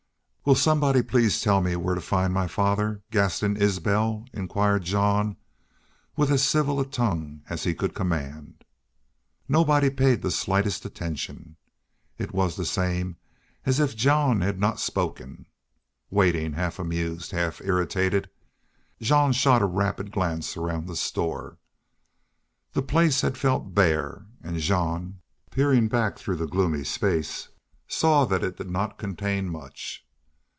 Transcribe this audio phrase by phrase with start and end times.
[0.43, 5.37] "Will somebody please tell me where to find my father, Gaston Isbel?" inquired Jean,
[6.17, 8.63] with as civil a tongue as he could command.
[9.47, 11.57] Nobody paid the slightest attention.
[12.17, 13.17] It was the same
[13.67, 15.45] as if Jean had not spoken.
[16.09, 18.27] Waiting, half amused, half irritated,
[18.99, 21.59] Jean shot a rapid glance around the store.
[22.73, 25.19] The place had felt bare; and Jean,
[25.51, 27.49] peering back through gloomy space,
[27.87, 30.03] saw that it did not contain much.